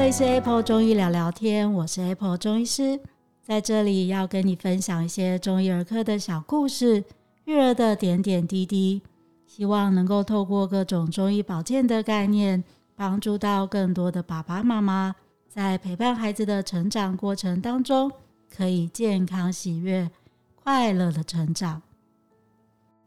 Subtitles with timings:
[0.00, 2.98] 这里是 Apple 中医聊聊天，我是 Apple 中医师，
[3.42, 7.04] 在这里要跟你分享一些中医儿科的小故事，
[7.44, 9.02] 育儿的点点滴滴，
[9.44, 12.64] 希望能够透过各种中医保健的概念，
[12.96, 15.14] 帮助到更多的爸爸妈妈，
[15.50, 18.10] 在陪伴孩子的成长过程当中，
[18.50, 20.10] 可以健康、喜悦、
[20.54, 21.82] 快乐的成长。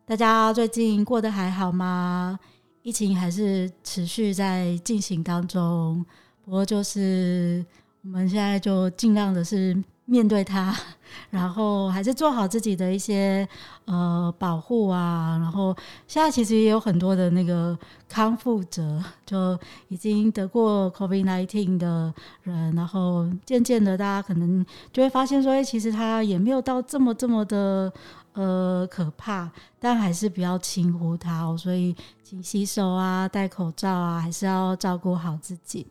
[0.05, 2.39] 大家最近过得还好吗？
[2.83, 6.05] 疫情还是持续在进行当中，
[6.43, 7.65] 不过就是
[8.03, 9.75] 我们现在就尽量的是
[10.05, 10.75] 面对它，
[11.31, 13.47] 然后还是做好自己的一些
[13.85, 15.37] 呃保护啊。
[15.41, 15.75] 然后
[16.07, 17.77] 现在其实也有很多的那个
[18.09, 19.57] 康复者，就
[19.87, 22.13] 已经得过 COVID-19 的
[22.43, 27.91] 人，然后渐渐的大家可能就会发现说，哎，其实他也没有到这么这么的。
[28.33, 29.47] 呃，可怕，
[29.79, 31.55] 但还是不要轻忽它哦。
[31.55, 35.85] 所以，请洗手啊，戴口罩啊，还是要照顾好自己。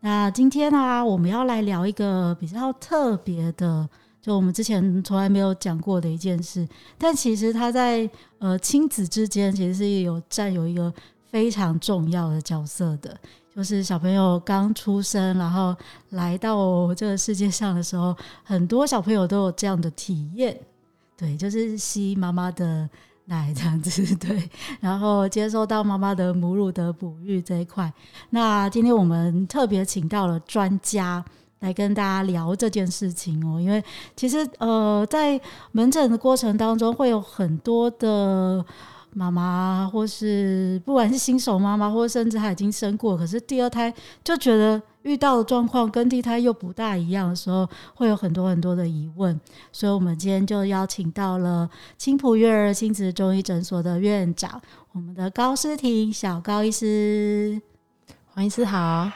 [0.00, 3.88] 那今天呢，我们要来聊一个比较特别的，
[4.20, 6.68] 就我们之前从来没有讲过的一件事。
[6.96, 10.92] 但其实它在呃亲子之间，其实是有占有一个
[11.30, 13.18] 非常重要的角色的。
[13.54, 15.74] 就是小朋友刚出生，然后
[16.10, 20.60] 来到这个世界上的时候，很多小朋友都有这样的体验。
[21.16, 22.86] 对，就是吸妈妈的
[23.28, 24.48] 来这样子， 对，
[24.80, 27.92] 然后接受到妈妈的母乳的哺育这一块。
[28.30, 31.24] 那今天我们特别请到了专家
[31.60, 33.82] 来跟大家聊这件事情哦，因为
[34.14, 35.40] 其实呃，在
[35.72, 38.64] 门诊的过程当中，会有很多的
[39.16, 44.80] 妈妈，或是不管是新手妈妈，或甚至她已经生过，可是第二胎就觉得。
[45.06, 54.60] 遇到的状况跟第一胎又不大一样的时候，会有很多很多的疑问，所以我们今天就邀请到了青浦育儿亲子中医诊所的院长，
[54.90, 57.62] 我们的高诗婷小高医师。
[58.34, 59.08] 黄医师好，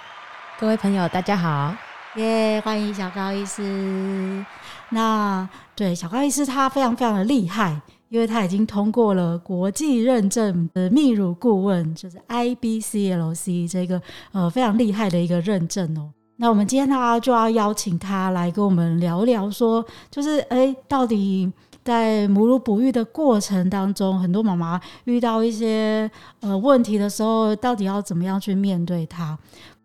[0.60, 1.74] 各位朋友大家好，
[2.14, 4.46] 耶，欢迎小高医师。
[4.90, 7.80] 那对小高医师，他非常非常的厉害。
[8.10, 16.10] 因为他已经通过了国际认证的泌乳顾问，就是 IBCLC 这个呃非常厉害的一个认证哦。
[16.36, 21.50] 那我们今天呢就要邀请他来跟我们聊聊，说就是诶，到底
[21.84, 26.10] 在母乳哺育的过程当中，很多妈妈遇到一些
[26.40, 29.38] 呃问题的时候，到底要怎么样去面对它？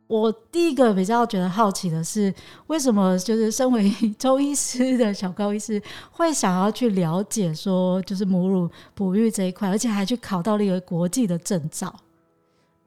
[0.08, 2.34] 我第一个比较觉得好奇的是，
[2.68, 11.94] 为什么就是身为 中医师的小高医师会想要去了解说，就是母乳哺育这一块，而且还去考到了一个国际的证照？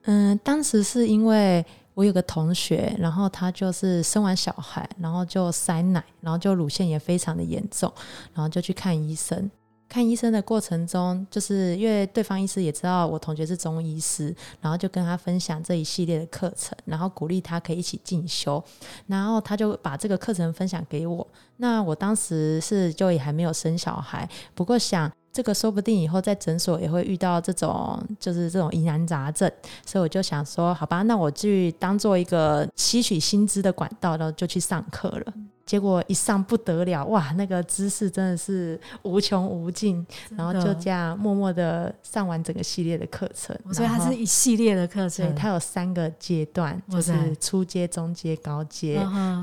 [0.03, 7.91] 嗯，当时是因为我有个同学，然后他就是生完小孩，然后就塞奶，然后就乳腺也非常的严重，
[8.33, 9.51] 然后就去看医生。
[9.89, 18.63] 看医生的过程中，就是因为对方医师也知道我同学是中医师，然后就跟他分享这一系列的课程，然后鼓励他可以一起进修，
[19.07, 21.27] 然后他就把这个课程分享给我。
[21.57, 29.51] 那我当时是就也还没有生小孩，不过想这个说不定以后在诊所也会遇到这种就是这种疑难杂症，
[29.85, 35.33] 所以我就想说，好吧，那我去当做一个吸取新知的管道，然后就去上课了。
[35.69, 40.03] 结果一上不得了，哇，那个知识真的是无穷无尽，
[40.35, 43.55] 然后就这样默默的上完整个系列的课程。
[43.71, 48.95] 所以它是一系列的课程，它有三个阶段，就是初阶、中阶、高阶。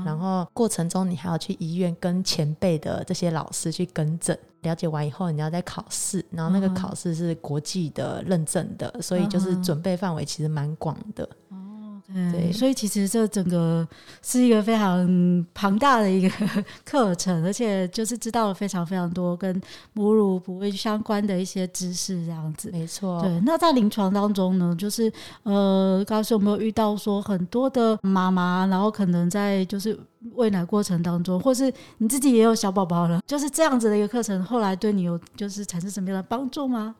[0.05, 11.29] 然后过程中你还要去医院跟前辈的这些老师去跟诊，了解完以后你要再考试，然后那个考试是国际的认证的，所以就是准备范围其实蛮广的。
[12.19, 13.87] 嗯，对，所以其实这整个
[14.23, 19.61] 是一个非常庞大的一个课程，而且就是知道了非常非常多跟
[19.93, 22.71] 母乳哺育相关的一些知识，这样子。
[22.71, 23.21] 没错。
[23.21, 25.13] 对，那在临床当中呢，就是
[25.43, 29.95] 呃，高师有没有遇到说很多的妈妈，然后可能在就是
[30.33, 36.95] 喂奶过程当中，或是你自己也有小宝宝了，就是这样子的一个课程，后来对你有就是产生什么样的帮助吗？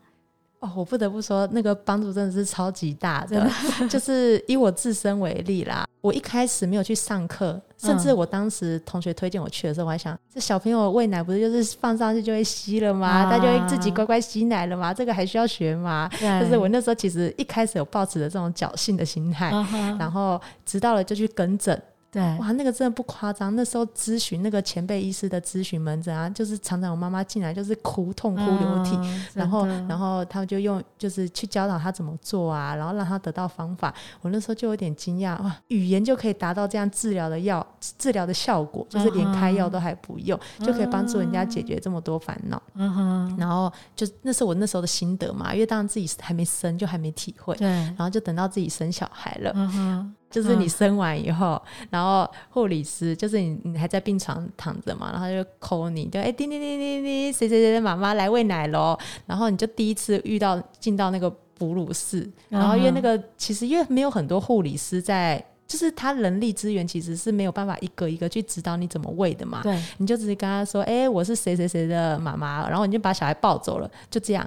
[0.60, 3.48] 哦，我不得不说，那个帮助真的是超级大的。
[3.88, 13.30] 就是以我自身为例啦，我一开始没有去上课，甚至我当时同学推荐我去的时候，我还想，这小朋友喂奶不是就是放上去就会吸了吗？
[13.30, 14.92] 他就会自己乖乖吸奶了吗？
[14.92, 16.10] 这个还需要学吗？
[16.40, 19.50] 就是我那时候其实一开始有抱持着这种侥幸的心态，
[19.98, 21.80] 然后直到了就去跟诊。
[22.10, 23.54] 对，哇，那个真的不夸张。
[23.54, 33.92] 那时候咨询那个前辈医师的咨询门诊啊，就是常常我妈妈进来就是哭，痛哭流涕，嗯、然后然后他们就用就是去教导他怎么做啊，然后让他得到方法。
[34.22, 37.66] 我那时候就有点惊讶，哇，语言就可以达到这样治疗的药
[37.98, 42.62] 治疗的效果，就是连开药都还不用，嗯、就可以帮助人家解决这么多烦恼。
[42.74, 47.54] 嗯哼，然后就那是我那时候的心得嘛，因为当然自己还没生，就还没体会。
[47.56, 49.52] 对，然后就等到自己生小孩了。
[49.54, 50.14] 嗯哼。
[50.30, 74.46] 就是你生完以后，嗯、然后护理师就是你，你还在病床躺着嘛，然后他就 call 你，就哎叮叮叮叮叮，谁谁谁的妈妈来喂奶喽，然后你就第一次遇到进到那个哺乳室，然后因为那个、嗯、其实因为没有很多护理师在，就是他人力资源其实是没有办法一个一个去指导你怎么喂的嘛，对，你就直接跟他说，哎，我是谁谁谁的妈妈，然后你就把小孩抱走了，就这样。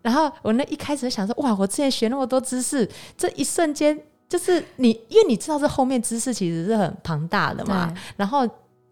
[0.00, 2.88] 然后我那一开始想说，哇，我之前学那么多知识，
[3.18, 4.00] 这一瞬间。
[4.30, 8.48] 就是你，因为你知道这后面知识其实是很庞大的嘛，然后。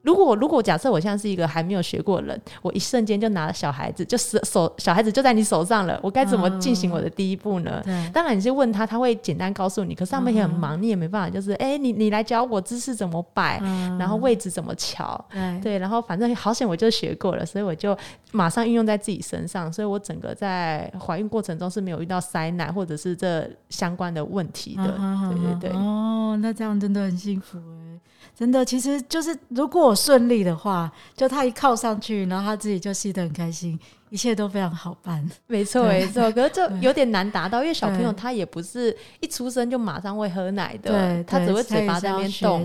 [0.09, 7.83] 如果如果假设我现在是一个还没有学过的人，我一瞬间就拿了小孩子，就是手小孩子就在你手上了，我该怎么进行我的第一步呢？
[7.85, 9.95] 嗯、当然你是问他，他会简单告诉你。
[9.95, 17.95] 可是他们也很忙，嗯、你也没办法，就是哎、欸，你你来教我姿势怎么摆，嗯、然后位置怎么瞧，嗯、对，然后反正好险我就学过了，所以我就
[18.33, 24.95] 马上运用在自己身上，所以我整个在怀孕过程中是没有遇到塞奶或者是这相关的问题的。
[24.99, 25.79] 嗯、对对对。
[25.79, 28.01] 哦，那这样真的很幸福哎。
[28.39, 33.77] 真的，其实就是如果我顺利的话，就他一靠上去，然后他自己就吸得很开心，
[34.11, 35.29] 一切都非常好办。
[35.49, 36.31] 没错，没错。
[36.31, 42.65] 可是就有点难达到，因为小朋友他也不是一出生就马上会喝奶的，对，他只会嘴巴在那边动。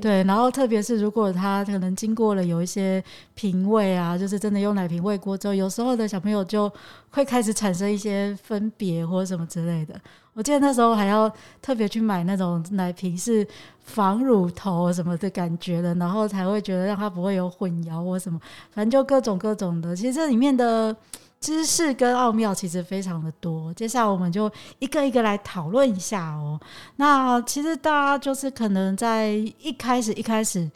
[0.00, 3.02] 对，然后特别是如果他可能经过了有一些
[3.34, 6.72] 瓶喂啊，就是真的用奶瓶喂过之后，有时候的小朋友就
[7.10, 9.94] 会开始产生一些分别或者什么之类的。
[10.36, 11.28] 我记得那时候还要
[11.60, 13.44] 特别去买那种奶瓶是
[13.84, 18.38] 防乳头什么的感觉的，然后才会觉得让它不会有混淆或什么，
[18.70, 19.96] 反正就各种各种的。
[19.96, 20.94] 其实这里面的。
[21.38, 26.58] 知识跟奥妙其实非常的多，接下来我们就一个一个来讨论一下哦。
[26.96, 29.28] 那其实大家就是可能在
[29.60, 30.68] 一开始一开始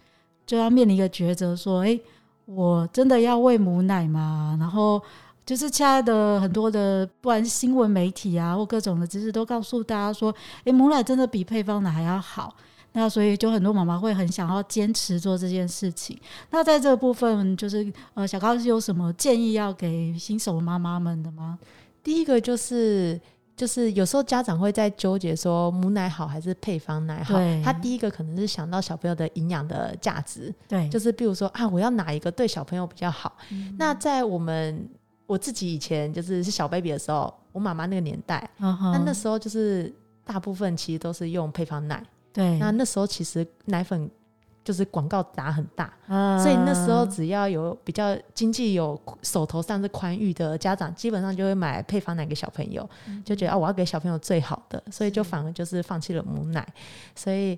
[0.46, 1.98] 就要面临一个抉择，说：诶，
[2.44, 4.54] 我真的要喂母奶吗？
[4.60, 5.02] 然后
[5.44, 10.34] 就是亲爱的很多的，不管是新闻媒体啊或各种的知识，都告诉大家说：
[10.64, 12.54] 诶，母奶真的比配方奶还要好。
[12.92, 16.18] 那所以就很多妈妈会很想要坚持做这件事情。
[16.50, 21.56] 那在这个部分，就是呃，小高是有什么建议要给新手妈妈们的吗？
[22.02, 23.20] 第一个就是，
[23.56, 27.36] 就是有时候家长会在纠结说母奶好还是配方奶好。
[27.36, 33.36] 对他第一个可能是想到小朋友的营养的价值，对，就是比如说啊，我要哪一个对小朋友比较好？
[33.50, 34.88] 嗯、那在我们
[35.30, 39.94] 我自己以前就是是小 baby 的时候，我妈妈那个年代，那、嗯、那时候就是
[40.24, 42.04] 大部分其实都是用配方奶。
[42.32, 44.10] 对，那那时候其实奶粉
[44.64, 56.66] 就是广告打很大，嗯、所以那时候只要有比较经济有手头上是宽裕的家长，基本上就会买配方奶给小朋友，嗯、就觉得啊，我要给小朋友最好的，所以就反而就是放弃了母奶，
[57.14, 57.56] 所以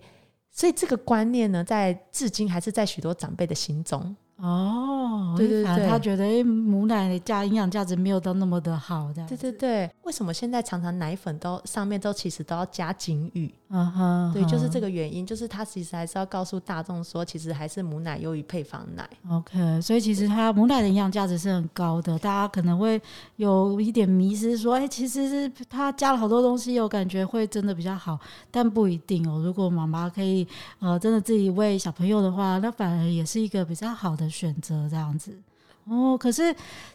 [0.51, 4.15] 所以这个观念呢，在至今还是在许多长辈的心中。
[4.43, 9.25] 哦，对对对，他觉得母奶的价营养价值没有到那么的好，的。
[9.29, 13.55] 对对对，为什么现在常常奶粉都上面都其实都要加警语？
[13.75, 19.09] 嗯哼，对，就是这个原因，就是他其实还是要告诉大众说，其实还是母奶优于配方奶。
[19.31, 23.01] OK，所以其实它母奶的营养价值是很高的，大家可能会
[23.37, 28.19] 有一点迷失，说，哎，其实是它加了好多东西，有感觉会真的比较好，
[28.51, 29.41] 但不一定哦。
[29.43, 30.47] 如果妈妈可以
[30.81, 35.39] 呃真的自己喂小朋友的话，那反而也是一个比较好的选择，这样子。
[35.85, 36.55] 哦，可是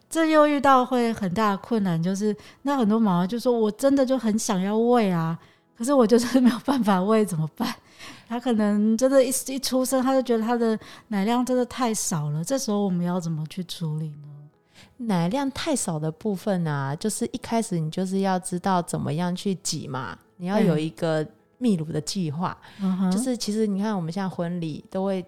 [0.10, 5.38] 这又遇到会很大的困难，就是那很多妈妈就说，我真的就很想要喂啊。
[5.78, 7.76] 可是我就是没有办法喂，怎么办？
[8.30, 10.80] 他可能真的一，一一出生他就觉得他的
[11.10, 12.42] 奶量真的太少了。
[12.42, 14.30] 这时候我们要怎么去处理呢？
[14.98, 21.22] 奶量太少的部分啊，就是一开始你就是要知道怎么样去挤嘛，你要有一个
[21.60, 22.58] 泌乳的计划。
[22.82, 25.26] 嗯、就是其实你看我们现在婚礼都会。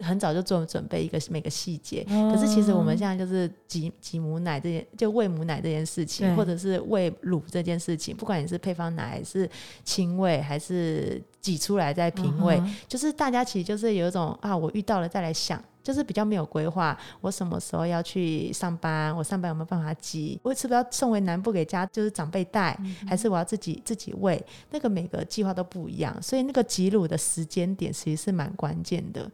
[0.00, 9.48] 很早就做准备一个每个细节，嗯、可是其实我们现在就是挤挤母奶这件，就喂母奶这件事情，或者是喂乳这件事情，不管你是配方奶还是
[9.84, 15.62] 亲喂，还是挤出来再品味，嗯、就是大家其实就是有一种啊，我遇到了再来想。
[15.86, 19.16] 就是比较没有规划，我什么时候要去上班？
[19.16, 20.36] 我上班有没有办法挤？
[20.42, 24.44] 我是不是要送回南部给家，就是长辈带，嗯、还是我要自己自己喂？
[24.72, 29.30] 那个每个计划都不一样，所以那个挤乳的时间点其实是蛮关键的。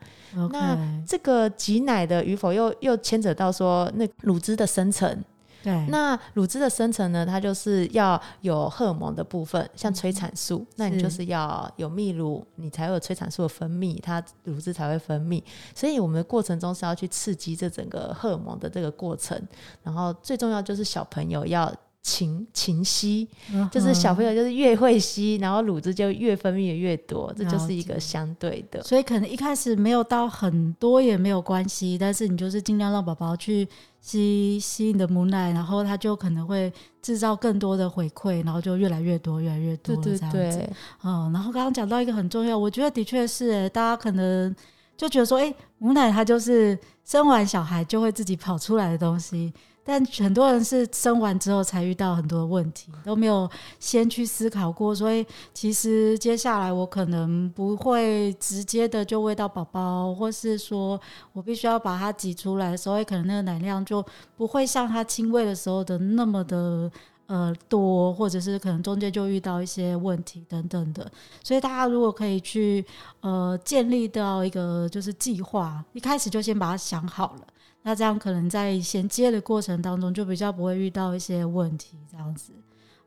[0.51, 0.77] 那
[1.09, 5.25] 这个挤奶的与否又又牵扯到说那乳汁的生成。
[5.63, 15.43] 对，那乳汁的生成呢，它就是要有荷尔蒙的部分，像催产素，嗯、那你就是要有泌乳，你才会有催产素的分泌，它乳汁才会分泌。
[15.75, 19.41] 所以我们的过程中是要去刺激这整个荷尔蒙的这个过程，
[19.83, 23.29] 然后最重要就是小朋友要勤勤吸，
[23.71, 28.83] 就是小朋友就是越会吸，然后乳汁就越分泌的越多，这就是一个相对的。
[28.83, 33.69] 所以可能一开始没有到很多也没有关系，但是你就是尽量让宝宝去
[34.01, 40.37] 吸吸你的母奶，然后他就可能会制造更多的回馈，然后就越来越多越来越多这样子。
[40.37, 40.71] 对对对。
[41.05, 44.53] 嗯，然后刚刚讲到一个很重要，我觉得的确是诶，大家可能
[44.97, 49.53] 就觉得说，哎，母奶它就是生完小孩就会自己跑出来的东西。
[49.85, 61.01] 但很多人是生完之后才遇到很多问题，都没有先去思考过，所以其实接下来我可能不会直接的就喂到宝宝，或是说
[61.33, 64.05] 我必须要把它挤出来，所以可能那个奶量就
[64.37, 66.91] 不会像他亲喂的时候的那么的
[67.27, 71.11] 呃多，或者是可能中间就遇到一些问题等等的。
[71.43, 72.85] 所以大家如果可以去
[73.21, 77.47] 呃建立到一个就是计划，一开始就先把它想好了。
[77.83, 82.53] 那这样可能在衔接的过程当中，就比较不会遇到一些问题，这样子。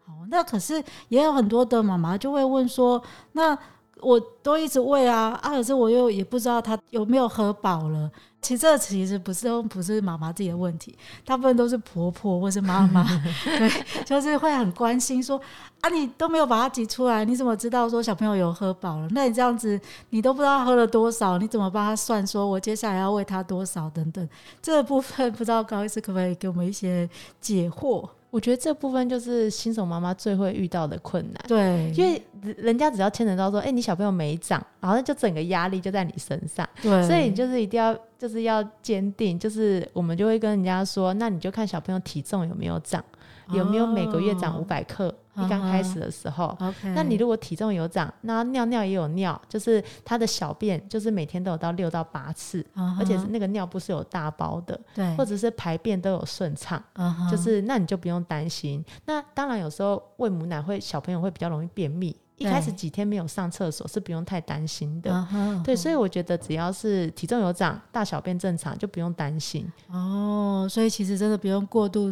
[0.05, 3.01] 好，那可是也有很多的妈妈就会问说，
[3.31, 3.57] 那
[4.01, 8.11] 我都一直喂啊，啊，可是我又也不知道他有没有喝饱了。
[8.41, 13.03] 其实这其实不是都不是妈妈自己的问题，大部分都是婆婆或是妈妈，
[13.43, 15.41] 对，就是会很关心说
[15.81, 19.07] 啊，你都没有把它挤出来，你怎么知道说小朋友有喝饱了？
[19.11, 24.29] 那你这样子，你都不知道喝了多少，你怎么帮他算说我接下来要喂他多少等等？
[24.61, 27.09] 这个部分不知道高医师可不可以给我们一些
[27.41, 28.07] 解惑？
[28.35, 32.21] 我觉得这部分就是新手妈妈最会遇到的困难，对，因为
[32.57, 43.01] 人家只要牵扯到说，哎、欸，你小朋友没长，然后就整个压力就在你身上，对，所以你就是一定要就是要坚定，就是我们就会跟人家说，那你就看小朋友体重有没有长，
[43.49, 45.07] 有没有每个月长五百克。
[45.07, 46.93] 哦一刚开始的时候，uh -huh.
[46.93, 52.99] 那你如果体重有长，那尿尿也有尿，就是他的小便就是每天都有到六到八次，uh -huh.
[52.99, 57.29] 而且是那个尿不是有大包的，对、uh 或者是排便都有顺畅，uh -huh.
[57.29, 58.81] 就是那你就不用担心。
[59.07, 65.63] 那当然有时候喂母奶会小朋友会比较容易便秘，一开始几天没有上厕所是不用太担心的，uh.
[65.63, 69.71] 对，所以我觉得只要是体重有长，大小便正常就不用担心。
[69.91, 72.11] 哦、uh 所以其实真的不用过度。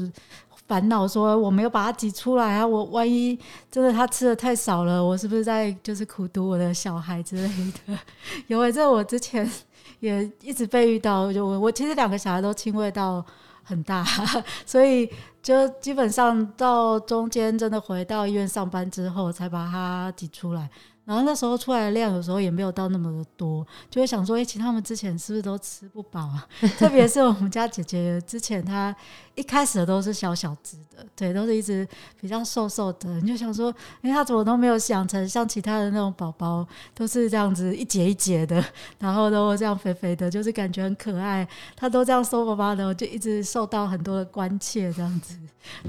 [0.66, 2.66] 烦恼说我没有把它挤出来啊！
[2.66, 3.38] 我万一
[3.70, 7.50] 真的他吃的太少了，我是不是在就是苦读我的小孩之类
[7.86, 8.00] 的？
[8.48, 9.48] 因为这我之前
[10.00, 13.24] 也一直被遇到，就我我其实两个小孩都亲喂到
[13.64, 14.04] 很大，
[14.66, 15.10] 所以
[15.42, 20.70] 就基本上到中间真的回到医院上班之后，才把它挤出来。
[21.06, 26.48] 然后那时候出来的量有时候也没有到那么的多，就会想说，哎，其实他们之前是不是都吃不饱啊？
[26.78, 28.96] 特别是我们家姐姐之前她。
[29.36, 31.88] 一开始的都是小小只的，对，都是一直
[32.22, 33.20] 比较瘦瘦的。
[33.20, 38.64] 你就想说，哎，她怎么都没有养成像其他的那种宝宝，都是这样子一节一节的，
[39.00, 41.48] 然后都这样肥肥的，就是感觉很可爱。
[41.76, 45.36] 他都这样瘦巴巴的，就一直受到很多的关切，这样子。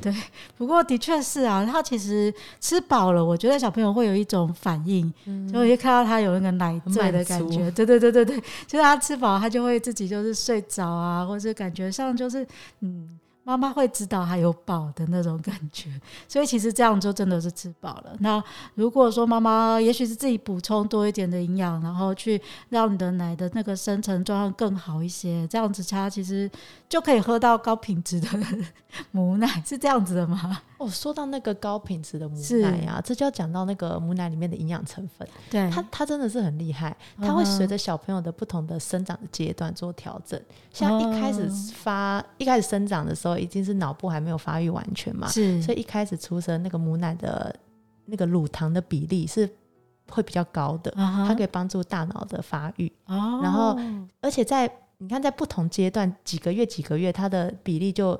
[0.00, 0.10] 对，
[0.56, 12.46] 不过的确是啊，他其实吃饱了，我觉得小朋友会有一种反应，嗯、就一看到他有那个奶醉的感觉，对对对对对，就是他吃饱，他就会自己就是睡着啊，或者感觉上就是
[12.80, 13.18] 嗯。
[13.44, 15.90] 妈妈会知道他有饱的那种感觉，
[16.26, 18.16] 所以其实这样就真的是吃饱了。
[18.20, 18.42] 那
[18.74, 26.50] 如果说妈妈也许是自己补充多一点的营养，然后去让你的奶的那个生成状况更好一些，这样子它其实
[26.88, 28.28] 就可以喝到高品质的
[29.10, 30.62] 母奶，是这样子的吗？
[30.78, 35.26] 哦，说到那个高品质的母奶啊，这就要讲到那个母奶里面的营养成分。
[35.50, 40.40] 对，它它真的是很厉害，它会随着小朋友的不同的生长的阶段做调整。
[40.72, 42.24] 像一开始发、uh.
[42.38, 47.54] 一开始生长的时候，已经是脑部还没有发育完全嘛，是，所以一开始出生那个母奶的
[48.06, 49.48] 那个乳糖的比例是
[50.10, 51.26] 会比较高的，uh -huh.
[51.28, 52.90] 它可以帮助大脑的发育。
[53.06, 53.76] 哦、uh 然后
[54.20, 58.18] 而且在你看，在不同阶段几个月几个月，它的比例就。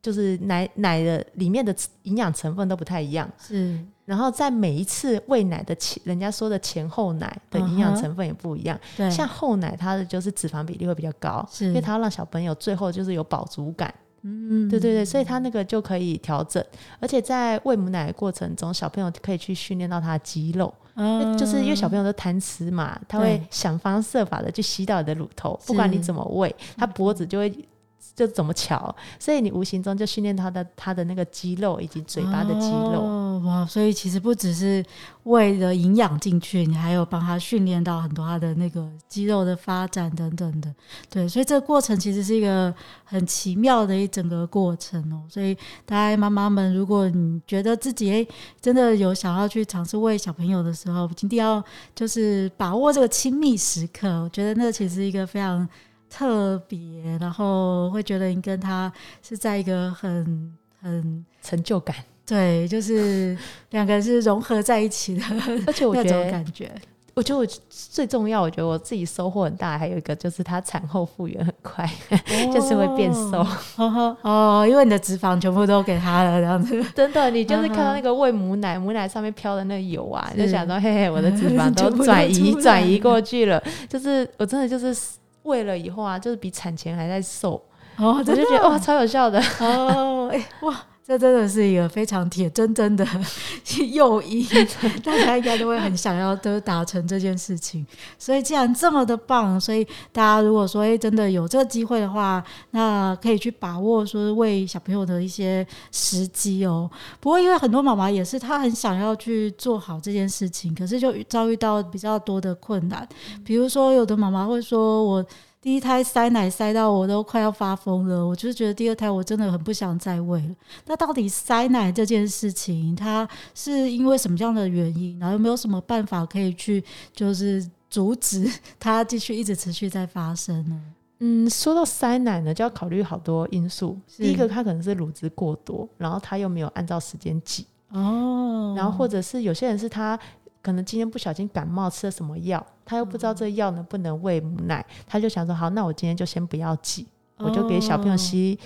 [0.00, 1.74] 就是奶奶的里面的
[2.04, 3.76] 营养成分都不太一样，是。
[4.04, 8.78] 然后在每一次喂奶的前，人家说的前后奶的营养成分也不一样。
[8.96, 13.92] 对、uh 像后奶它的就是脂肪比例会比较高，是，因为它要让小朋友最后就是有饱足感。
[14.22, 16.64] 嗯，对对对，所以他那个就可以调整。
[17.00, 21.38] 而且在喂母奶的过程中，小朋友可以去训练到他的肌肉，uh -huh.
[21.38, 27.68] 就是因为小朋友都贪吃嘛，他会想方设法的去吸到你的乳头，不管你怎么喂，他脖子就会。
[28.14, 33.00] 就怎么巧，所以你无形中就训练他的他的那个肌肉以及嘴巴的肌肉。
[33.00, 33.66] 哦，哇！
[33.66, 34.84] 所以其实不只是
[35.24, 40.74] 为了营养进去，你还有帮他训练到很多他的那个肌肉的发展等等的。
[41.10, 42.72] 对，所以这个过程其实是一个
[43.04, 45.22] 很奇妙的一整个过程哦。
[45.28, 48.28] 所以大家妈妈们，如果你觉得自己诶
[48.60, 51.62] 真的有想要去尝试喂小朋友的时候，一定要
[51.94, 54.08] 就是把握这个亲密时刻。
[54.22, 55.68] 我觉得那其实是一个非常。
[56.10, 58.90] 特别，然后会觉得你跟他
[59.20, 61.94] 是在一个很很成就感。
[62.28, 63.36] 对，就是
[63.70, 65.22] 两个人是融合在一起的，
[65.66, 66.70] 而且我觉得感觉。
[67.14, 73.44] 我觉得我最重要，我觉得我自己收获很大，还有一个就是它产后复原很快，哦、就是会变瘦。
[73.74, 76.80] 哦，哦，因为你的脂肪全部都给他了，这样子。
[76.94, 83.60] 真的，你就是看到那个喂母奶，母奶上面飘的那个油啊，就想说，嘿嘿，我的脂肪都转移转移过去了。
[83.88, 84.96] 就是我真的就是
[85.42, 87.60] 喂了以后啊，就是比产前还在瘦。
[87.96, 89.42] 哦，我就觉得哇，超有效的。
[89.58, 90.72] 哦，哎，哇。
[91.08, 93.02] 这真的是一个非常铁铮铮的
[93.92, 94.46] 诱因，
[95.02, 97.86] 大家应该都会很想要都达成这件事情。
[98.18, 106.90] 所以既然这么的棒，所以大家如果说诶真的有这个机会的话，那可以去把握说为小朋友的一些时机哦。
[107.20, 113.08] 不过因为很多妈妈也是，她很想要去做好这件事情，可是就遭遇到比较多的困难，
[113.42, 115.24] 比如说有的妈妈会说我。
[115.60, 120.54] 第一胎塞奶塞到我都快要发疯了，我就是觉得第二胎我真的很不想再喂了。
[120.86, 125.18] 那到底塞奶这件事情，它是因为什么样的原因？
[125.18, 128.48] 然后有没有什么办法可以去就是阻止
[128.78, 130.80] 它继续一直持续在发生呢？
[131.18, 133.98] 嗯，说到塞奶呢，就要考虑好多因素。
[134.16, 140.16] 第一个，它可能是乳汁过多，然后它又没有按照时间挤哦，然后或者是有些人是他。
[140.62, 148.58] 可能今天不小心感冒吃了什么药，他又不知道这药能不能喂母奶，他就想说好，那我今天就先不要挤，我就给小朋友吸，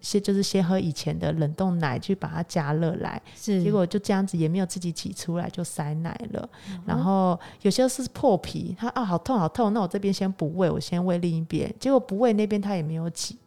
[0.00, 3.62] 先就是先喝以前的冷冻奶去把它加热来，是。
[3.62, 6.48] 结果就这样子也没有自己挤出来就塞奶了。
[6.84, 13.38] 然后有些是破皮，他啊好痛好痛，那我这边先不喂，我先喂另一边，结果不喂那边他也没有挤，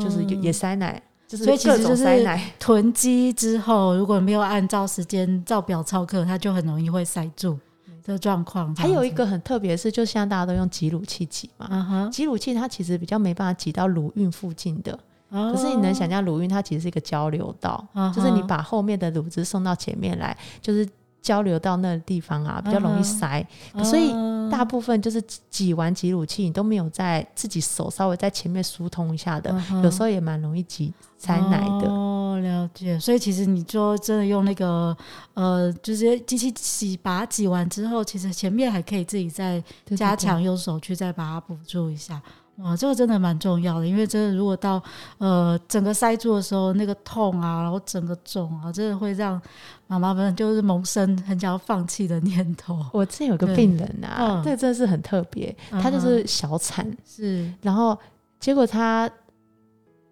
[0.00, 1.00] 就是也塞奶。
[1.28, 2.04] 所以其实就是
[2.60, 7.58] 囤积之后，如果没有按照时间照表操课，它就很容易会塞住
[8.04, 8.74] 的状况。
[8.76, 14.98] 还有一个很特别的是，就像大家都用挤乳器挤嘛，挤乳器它其实比较没办法挤到乳晕附近的。
[15.30, 20.88] 可是你能想象乳晕它其实是一个交流道，就是你把后面的乳汁送到前面来，就是。
[21.26, 23.82] 交流到那个地方啊，比较容易塞，uh.
[23.82, 24.12] 所以
[24.48, 29.82] 大部分就是挤完挤乳器，你都没有在自己手稍微在前面疏通一下的，uh.
[29.82, 31.90] 有时候也蛮容易挤塞奶的。
[31.90, 32.96] 哦，了解。
[33.00, 34.96] 所以其实你就真的用那个
[35.34, 39.60] 呃，就是机器挤，把它挤完之后，其实前面还可以自己再
[39.96, 42.22] 加强，用手去再把它补助一下。
[42.58, 44.82] 哇，这个真的蛮重要的，因为真的如果到
[45.18, 49.38] 呃整个塞住的时候，那个痛啊，然后整个肿啊，真的会让
[49.86, 52.82] 妈妈们就是萌生很想要放弃的念头。
[52.94, 57.94] 我之前有个病人啊，这个真的是很特别，他就是小产，是，然后
[58.40, 59.10] 结果他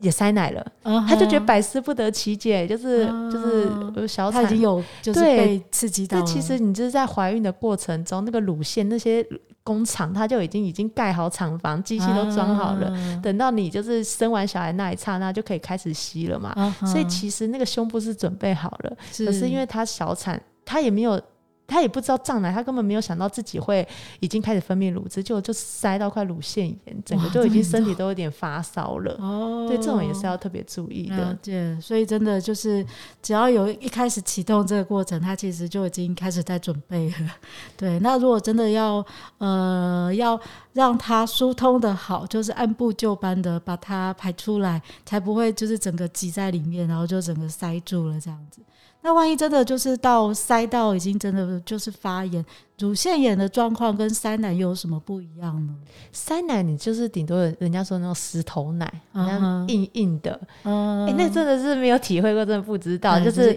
[0.00, 6.20] 也塞奶了，他就觉得百思不得其解，就是就是小产已经有就是被刺激到。
[6.20, 9.26] 这其实你就是在怀孕的过程中，那个乳腺那些。
[9.64, 16.50] 工厂他就已经已经盖好厂房，机器都装好了，啊、等到你就是生完小孩那一刹那就可以开始吸了嘛。
[16.50, 21.20] 啊、所以其实那个胸部是准备好了，是可是因为他小产，他也没有。
[21.66, 23.87] 他也不知道胀奶，他根本没有想到自己会
[24.20, 29.16] 已经开始分泌乳汁，就就塞到快乳腺炎，整个就已经身体都有点发烧了。
[29.18, 31.37] 哦，对，这种也是要特别注意的。
[31.42, 32.85] 对，所以真的就是
[33.22, 37.31] 只要有一开始启动这个过程，他其实就已经开始在准备了。
[37.77, 39.05] 对，那如果真的要
[39.38, 40.38] 呃要
[40.74, 48.61] 让它疏通的好，就是按部就班的把它排出来，才不会就是整个挤在里面，然后就整个塞住了这样子。
[49.05, 52.43] 那万一真的就是到塞到已经真的就是发炎，
[52.79, 55.75] 乳腺炎的状况跟塞奶又有什么不一样呢？
[56.11, 61.12] 塞奶你就是顶多人家说那种石头奶，好像硬硬的，嗯、uh huh.
[61.12, 63.17] 欸，那真的是没有体会过，真的不知道。
[63.17, 63.25] Uh huh.
[63.25, 63.57] 就是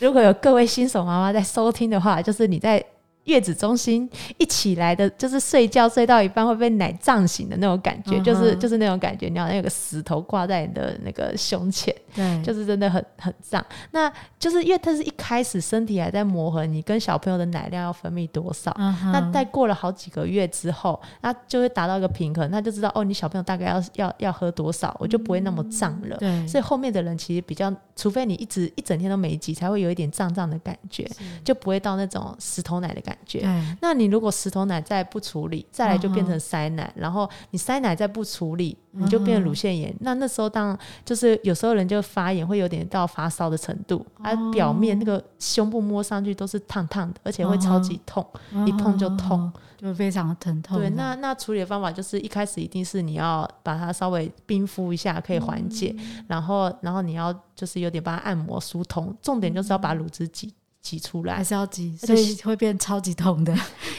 [0.00, 2.82] 如果有各位新手妈妈在收听的话，就是你在。
[3.30, 8.24] 月子中心一起来的，就是睡觉睡到一半会被奶胀醒的那种感觉，uh.
[8.24, 13.64] 就是就是那种感觉，你好像有个石头挂在你的那个胸前，对，就是真的很很胀。
[13.92, 19.12] 那就是因为它是一开始身体还在磨合，你跟小朋友的奶量要分泌多少，uh.
[19.12, 26.16] 那再过了好几个月之后，那就会达到一个平衡，他就知道哦，你小朋友大概要要要喝多少，我就不会那么胀了。
[26.18, 26.48] 对、uh，huh.
[26.48, 31.08] 所以后面的人其实比较，除非你一直一整天都没挤，才会有一点胀胀的感觉，
[31.44, 33.19] 就不会到那种石头奶的感觉。
[33.20, 39.90] 感觉，那你如果石头奶再不处理，再来就变成塞奶，嗯、然后你塞奶再不处理，你就变成乳腺炎。
[39.90, 50.78] 嗯、那那时候当就是有时候人就发炎，会有点到发烧的程度，而、哦、表面那个胸部摸上去都是烫烫的，而且会超级痛，嗯、一碰就痛，就非常疼痛。
[50.78, 60.52] 对，那那处理的方法就是一开始一定是你要把它稍微冰敷一下，可以缓解，嗯、然后然后你要就是有点帮它按摩疏通，重点就是要把乳汁挤。
[60.82, 63.54] 挤出来还是要挤，所以会变超级痛的。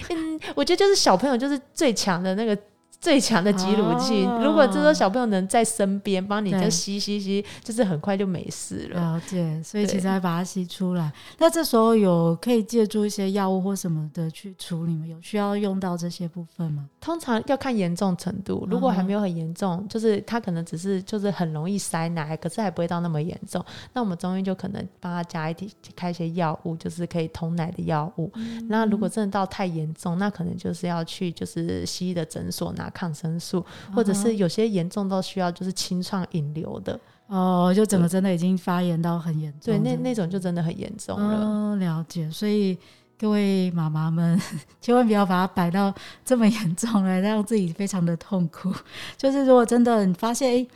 [0.10, 2.58] 嗯，我觉得就是小朋友就是最强的那个
[3.02, 4.26] 最强的挤乳剂。
[4.26, 9.02] 哦、如果这时候小朋友能在身边帮你就吸吸吸，就是很快就没事了。
[9.02, 11.12] 了解，所以其实还把它吸出来。
[11.40, 15.08] 那这时候有可以借助一些药物或什么的去处理吗？
[15.08, 16.88] 有需要用到这些部分吗？
[17.02, 18.68] 通常要看严重程度。
[18.70, 23.66] 如果还没有很严重，嗯、就是他可能只是就是很容易塞奶，可是还不会到那么严重。
[23.94, 28.30] 那我们中医就可能帮他加一点开一些药物，就是可以通奶的药物。
[28.36, 41.46] 嗯、那如果真的到太严重，那可能就是要去就是西医的诊所拿抗生素，嗯、或者是有些严重到需要就是清创引流的哦，就整个真的已经发炎到很严重，对，那那种就真的很严重了。
[41.46, 42.30] 哦，了解。
[42.30, 42.78] 所以
[43.18, 44.40] 各位妈妈们，
[44.82, 45.94] 千万不要把它摆到
[46.26, 48.74] 这么严重来，让自己非常的痛苦。
[49.18, 50.68] 就是如果真的你发现，诶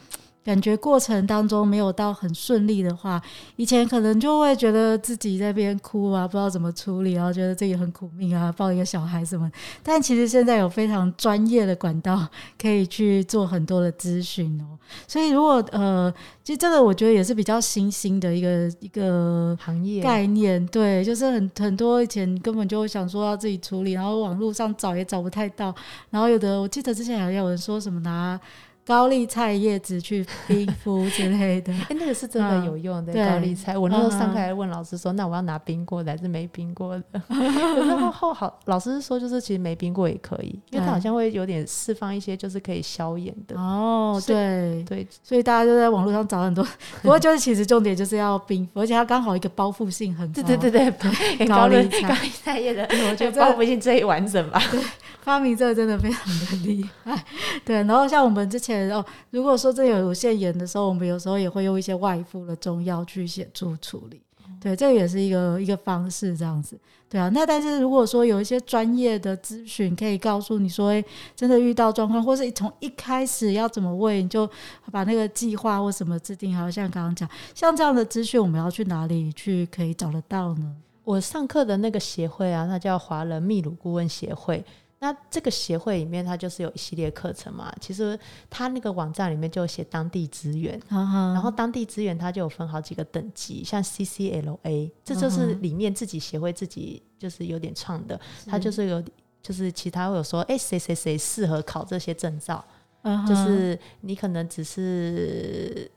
[0.45, 3.19] 感觉过程当中没有到很顺利的话，
[3.55, 9.51] 以前可能就会觉得自己在边哭啊，不知道怎么处理，然后觉得自己很苦命啊，抱一个小孩什么。
[9.81, 12.27] 但其实现在有非常专业的管道
[12.61, 14.77] 可以去做很多的咨询哦。
[15.07, 25.73] 所以如果呃，其实这个我觉得也是比较新兴的一个一个行业概念，对，就是很很多以前根本就会想说要自己处理，然后网络上找也找不太到，
[26.11, 28.39] 然后有的我记得之前好像有人说什么拿。
[28.85, 33.11] 高丽菜叶子去冰敷之类的，哎、欸，那个是真的有用的。
[33.13, 43.59] 高丽菜，我那时候上课还问老师说：“那我要拿冰过的还是没冰过的？” 然后后好，老师说就是其实没冰过也可以，因为它好像会有点释放一些就是可以消炎的。
[43.59, 46.63] 哦，对对，所以大家就在网络上找很多，
[47.01, 50.43] 不过就是其实重点就是要冰敷，而且它刚好一个包覆性很高。
[50.43, 50.91] 对对对
[51.39, 54.61] 对，高丽高丽菜叶的，我觉得包覆性最完整吧。
[54.69, 54.79] 对，
[55.23, 57.25] 发明这个真的非常的厉害。
[57.65, 58.74] 对，然后像我们之前。
[58.91, 64.21] 哦，如果说这有乳腺炎的时候，我们有时候也会用一些外敷的中药去协助处理。
[64.61, 66.77] 对，这个也是一个一个方式，这样子。
[67.07, 71.03] 对啊，那但是如果说有一些专业的咨询，可以告诉你说，诶，
[71.35, 74.49] 真的遇到状况，或是从一开始要怎么喂，你就
[74.91, 76.69] 把那个计划或什么制定好。
[76.69, 80.75] 像刚刚讲，像这样的资讯，我们要去哪里去可以找得到呢？
[81.03, 84.63] 我上课的那个协会啊，它叫华人泌乳顾问协会。
[85.05, 87.71] 那这个协会里面，它就是有一系列课程嘛。
[87.79, 99.03] 其实它那个网站里面就写当地资源，然后当地资源它就有分好几个等级，像 CCLA，这就是里面自己协会自己就是有点创的，嗯、它就是有
[99.43, 102.65] 就是其他会有说，哎，谁谁谁适合考这些证照，
[103.03, 105.87] 嗯、就是你可能只是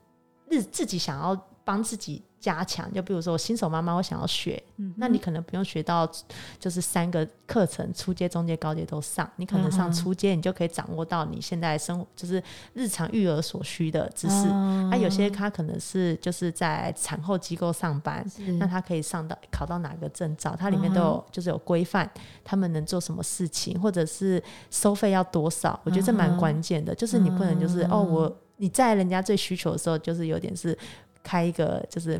[0.50, 2.22] 日自己想要帮自己。
[2.40, 6.08] 加强，就比如说我新手妈妈，我想要学，嗯、那你可能不用学到，
[6.58, 9.28] 就是三个课程，初阶、中阶、高阶都上。
[9.36, 12.42] 你可能上初阶，你就可以掌握到你现在生活，就是
[12.74, 14.46] 日常育儿所需的知识。
[14.46, 18.24] 那、嗯、有些他可能是就是在产后机构上班，
[18.58, 20.54] 那他可以上到考到哪个证照？
[20.56, 22.08] 它里面都有就是有规范，
[22.44, 25.78] 他们能做什么事情，或者是收费要多少？
[25.82, 30.78] 我觉得这蛮关键的，就是你不能就是、嗯、哦，我你在人家最需求的时候，就是有点是。
[31.28, 32.12] 开一个就是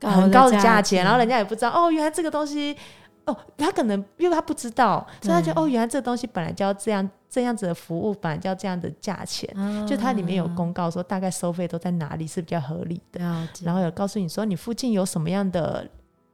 [0.00, 2.76] 很高的价钱，然后人家也不知道哦，原来这个东西
[3.24, 9.48] 哦，他可能因为他不知道，所以他就哦，原来这个东西本来就要这样这样子的服务，本来就要这样的价钱，
[9.86, 13.20] 就它里面有公告说大概收费都在哪里是比较合理的，
[13.64, 15.88] 然后有告诉你说你附近有什么样的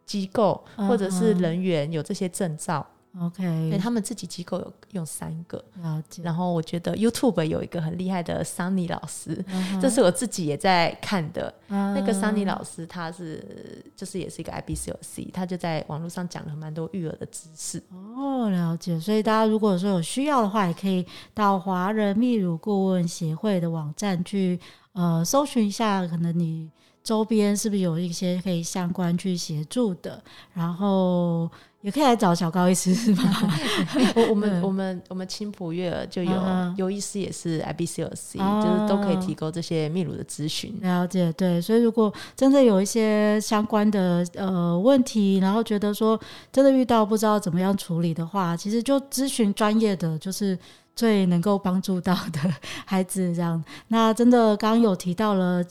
[0.05, 2.87] 机构或者是人员有这些证照。
[3.20, 6.20] OK，对，他们自己机构有用三个，了解。
[6.22, 9.81] 然后我觉得 YouTube 有一个很厉害的 Sunny 老师，uh huh.
[9.81, 11.55] 这是我自己也在看的。
[11.70, 11.94] Uh huh.
[11.94, 17.81] 那个 Sunny 老师他是就是也是一个 IBCLC，他就在网络上讲了蛮多育儿的知识。
[17.90, 18.98] 哦，了解。
[18.98, 24.59] 所以大家如果说有需要的话，也可以到华人泌乳顾问协会的网站去
[24.92, 26.68] 呃搜寻一下，可能你
[27.05, 30.20] 周边是不是有一些可以相关去协助的，
[30.53, 31.48] 然后。
[31.85, 33.23] 也可以来找小高医师是吗？
[34.16, 36.33] 我我们我们我们青浦悦儿就有
[36.79, 38.62] 有医师也是 IBCLC，、uh huh.
[38.62, 40.81] 就是都可以提供这些泌乳的咨询。
[40.81, 46.18] 了解，对，所以如果真的有一些相关的呃问题，然后觉得说
[46.51, 50.59] 真的遇到不知道怎么样处理的话，其实就咨询专业的，就是
[50.97, 52.40] 最能够帮助到的
[52.87, 53.62] 孩子这样。
[53.88, 55.62] 那真的刚刚有提到了。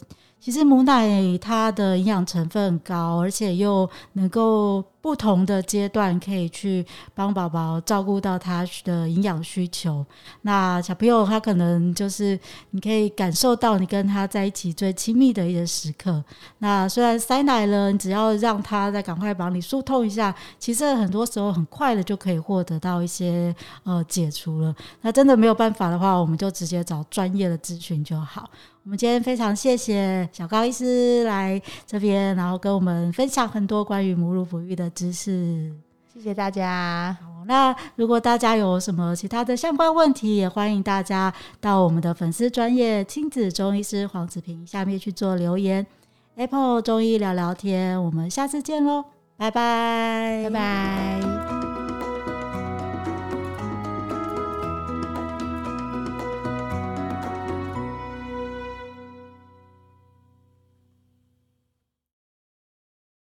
[0.44, 10.06] 其实母奶它的营养成分很高，而且又能够不同的阶段可以去帮宝宝照顾到他的营养需求。
[10.42, 12.38] 那小朋友他可能就是
[12.72, 16.22] 你可以感受到你跟他在一起最亲密的一些时刻。
[16.58, 24.76] 那虽然塞奶了，你只要让他再赶快帮你疏通一下，其实很多时候很快的就可以获得到一些呃解除了。
[25.00, 28.50] 那真的没有办法的话，我们就直接找专业的咨询就好。
[28.86, 35.72] 我们今天非常谢谢小高医师来这边，然后跟我们分享很多关于母乳哺育的知识。
[36.14, 37.18] 谢谢大家。
[37.22, 45.88] 好，那如果大家有什么其他的相关问题，也欢迎大家到我们的粉丝专业亲子中医师黄子平下面去做留言。
[46.36, 49.06] Apple 中医聊聊天，我们下次见喽，
[49.38, 51.63] 拜拜，拜拜。